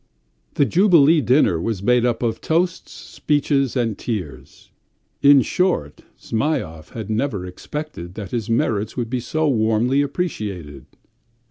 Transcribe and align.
The 0.55 0.65
jubilee 0.65 1.21
dinner 1.21 1.61
was 1.61 1.83
made 1.83 2.07
up 2.07 2.23
of 2.23 2.41
toasts, 2.41 2.91
speeches, 2.91 3.75
and 3.77 3.95
tears. 3.99 4.71
In 5.21 5.43
short, 5.43 6.01
Zhmyhov 6.19 6.93
had 6.93 7.11
never 7.11 7.45
expected 7.45 8.15
that 8.15 8.31
his 8.31 8.49
merits 8.49 8.97
would 8.97 9.11
be 9.11 9.19
so 9.19 9.47
warmly 9.47 10.01
appreciated. 10.01 10.87